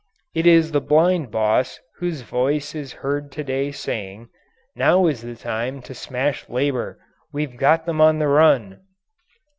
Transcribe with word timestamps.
It 0.33 0.47
is 0.47 0.71
the 0.71 0.81
blind 0.81 1.29
boss 1.29 1.79
whose 1.97 2.21
voice 2.21 2.73
is 2.73 2.91
heard 3.05 3.31
to 3.33 3.43
day 3.43 3.69
saying, 3.71 4.29
"Now 4.75 5.05
is 5.05 5.21
the 5.21 5.35
time 5.35 5.79
to 5.83 5.93
smash 5.93 6.49
labour, 6.49 6.97
we've 7.31 7.55
got 7.55 7.85
them 7.85 8.01
on 8.01 8.17
the 8.17 8.27
run." 8.27 8.81